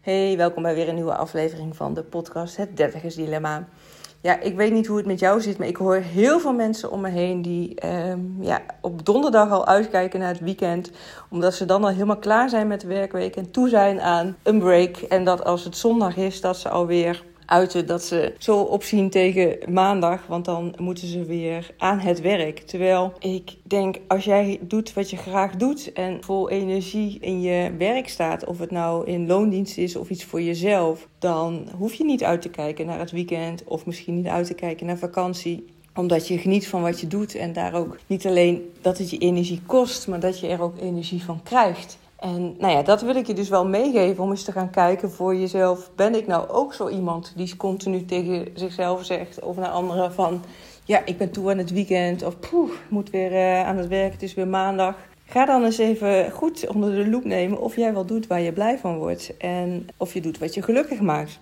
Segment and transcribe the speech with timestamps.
[0.00, 3.68] Hey, welkom bij weer een nieuwe aflevering van de podcast Het Dertigers Dilemma.
[4.20, 6.90] Ja, ik weet niet hoe het met jou zit, maar ik hoor heel veel mensen
[6.90, 10.90] om me heen die ehm, ja, op donderdag al uitkijken naar het weekend.
[11.30, 14.58] Omdat ze dan al helemaal klaar zijn met de werkweek en toe zijn aan een
[14.58, 14.96] break.
[14.96, 19.72] En dat als het zondag is, dat ze alweer uiten dat ze zo opzien tegen
[19.72, 22.58] maandag, want dan moeten ze weer aan het werk.
[22.58, 27.74] Terwijl ik denk, als jij doet wat je graag doet en vol energie in je
[27.78, 32.04] werk staat, of het nou in loondienst is of iets voor jezelf, dan hoef je
[32.04, 35.64] niet uit te kijken naar het weekend of misschien niet uit te kijken naar vakantie
[35.94, 39.18] omdat je geniet van wat je doet en daar ook niet alleen dat het je
[39.18, 41.98] energie kost, maar dat je er ook energie van krijgt.
[42.20, 45.10] En nou ja, dat wil ik je dus wel meegeven om eens te gaan kijken
[45.10, 45.90] voor jezelf.
[45.94, 50.42] Ben ik nou ook zo iemand die continu tegen zichzelf zegt of naar anderen van...
[50.84, 54.12] Ja, ik ben toe aan het weekend of poeh, moet weer uh, aan het werk,
[54.12, 54.96] het is weer maandag.
[55.24, 58.52] Ga dan eens even goed onder de loep nemen of jij wel doet waar je
[58.52, 59.36] blij van wordt.
[59.36, 61.40] En of je doet wat je gelukkig maakt.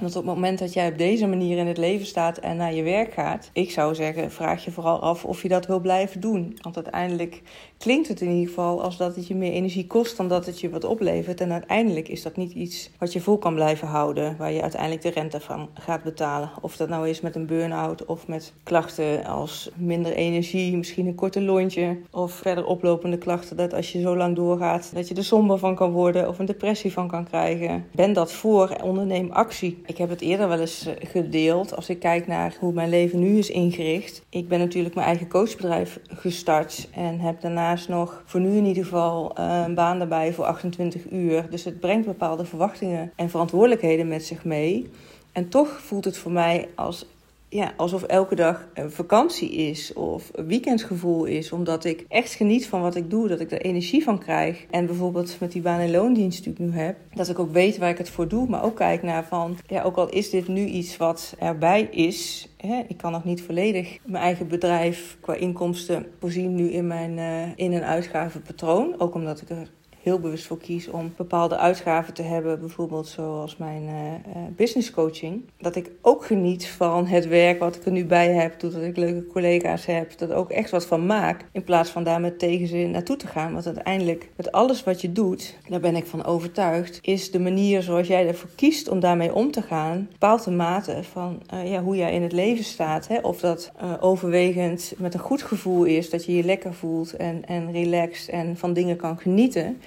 [0.00, 2.74] Want op het moment dat jij op deze manier in het leven staat en naar
[2.74, 6.20] je werk gaat, ik zou zeggen, vraag je vooral af of je dat wil blijven
[6.20, 6.58] doen.
[6.62, 7.42] Want uiteindelijk
[7.78, 10.60] klinkt het in ieder geval als dat het je meer energie kost dan dat het
[10.60, 11.40] je wat oplevert.
[11.40, 15.02] En uiteindelijk is dat niet iets wat je vol kan blijven houden, waar je uiteindelijk
[15.02, 16.50] de rente van gaat betalen.
[16.60, 21.14] Of dat nou is met een burn-out of met klachten als minder energie, misschien een
[21.14, 21.98] korte lontje.
[22.10, 25.74] Of verder oplopende klachten dat als je zo lang doorgaat, dat je er somber van
[25.74, 27.84] kan worden of een depressie van kan krijgen.
[27.92, 29.86] Ben dat voor, onderneem actie.
[29.88, 33.18] Ik heb het eerder wel eens eh, gedeeld als ik kijk naar hoe mijn leven
[33.18, 34.22] nu is ingericht.
[34.28, 38.84] Ik ben natuurlijk mijn eigen coachbedrijf gestart en heb daarnaast nog voor nu in ieder
[38.84, 41.50] geval eh, een baan daarbij voor 28 uur.
[41.50, 44.90] Dus het brengt bepaalde verwachtingen en verantwoordelijkheden met zich mee.
[45.32, 47.06] En toch voelt het voor mij als
[47.48, 51.52] ja, alsof elke dag een vakantie is of een weekendgevoel is.
[51.52, 54.66] Omdat ik echt geniet van wat ik doe, dat ik er energie van krijg.
[54.70, 57.78] En bijvoorbeeld met die baan- en loondienst die ik nu heb, dat ik ook weet
[57.78, 58.48] waar ik het voor doe.
[58.48, 62.48] Maar ook kijk naar van, ja, ook al is dit nu iets wat erbij is.
[62.88, 67.42] Ik kan nog niet volledig mijn eigen bedrijf qua inkomsten voorzien nu in mijn uh,
[67.56, 68.94] in- en uitgavenpatroon.
[69.00, 69.70] Ook omdat ik er
[70.02, 75.42] heel bewust voor kies om bepaalde uitgaven te hebben, bijvoorbeeld zoals mijn uh, business coaching.
[75.58, 78.96] Dat ik ook geniet van het werk wat ik er nu bij heb, doordat ik
[78.96, 82.90] leuke collega's heb, dat ook echt wat van maak, in plaats van daar met tegenzin
[82.90, 83.52] naartoe te gaan.
[83.52, 87.82] Want uiteindelijk, met alles wat je doet, daar ben ik van overtuigd, is de manier
[87.82, 91.82] zoals jij ervoor kiest om daarmee om te gaan, bepaalt de mate van uh, ja,
[91.82, 93.08] hoe jij in het leven staat.
[93.08, 93.18] Hè?
[93.18, 97.72] Of dat overwegend met een goed gevoel is, dat je je lekker voelt en, en
[97.72, 99.80] relaxed en van dingen kan genieten.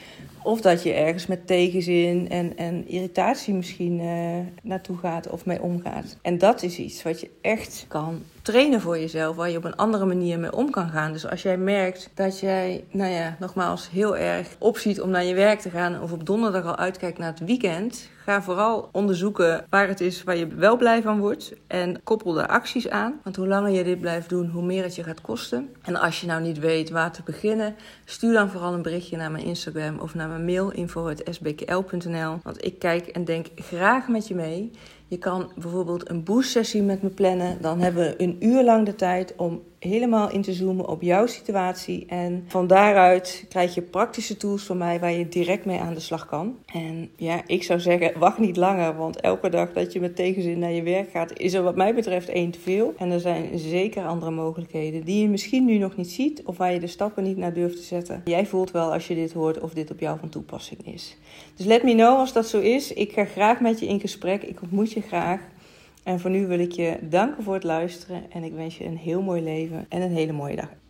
[0.44, 5.62] Of dat je ergens met tegenzin en, en irritatie misschien uh, naartoe gaat of mee
[5.62, 6.18] omgaat.
[6.22, 9.76] En dat is iets wat je echt kan trainen voor jezelf, waar je op een
[9.76, 11.12] andere manier mee om kan gaan.
[11.12, 15.34] Dus als jij merkt dat jij, nou ja, nogmaals heel erg opziet om naar je
[15.34, 19.88] werk te gaan of op donderdag al uitkijkt naar het weekend, ga vooral onderzoeken waar
[19.88, 23.20] het is waar je wel blij van wordt en koppel daar acties aan.
[23.24, 25.70] Want hoe langer je dit blijft doen, hoe meer het je gaat kosten.
[25.82, 29.32] En als je nou niet weet waar te beginnen, stuur dan vooral een berichtje naar
[29.32, 32.40] mijn Instagram of naar mijn mail info@sbkl.nl.
[32.44, 34.72] Want ik kijk en denk graag met je mee.
[35.12, 37.62] Je kan bijvoorbeeld een boost-sessie met me plannen.
[37.62, 41.26] Dan hebben we een uur lang de tijd om helemaal in te zoomen op jouw
[41.26, 42.06] situatie.
[42.06, 46.00] En van daaruit krijg je praktische tools van mij waar je direct mee aan de
[46.00, 46.58] slag kan.
[46.66, 48.96] En ja, ik zou zeggen, wacht niet langer.
[48.96, 51.96] Want elke dag dat je met tegenzin naar je werk gaat, is er wat mij
[51.96, 52.94] betreft één te veel.
[52.98, 56.42] En er zijn zeker andere mogelijkheden die je misschien nu nog niet ziet.
[56.46, 58.22] Of waar je de stappen niet naar durft te zetten.
[58.26, 61.18] Jij voelt wel als je dit hoort of dit op jou van toepassing is.
[61.56, 62.94] Dus let me know als dat zo is.
[62.94, 64.44] Ik ga graag met je in gesprek.
[64.44, 65.42] Ik ontmoet graag.
[66.04, 68.98] En voor nu wil ik je danken voor het luisteren en ik wens je een
[68.98, 70.81] heel mooi leven en een hele mooie dag.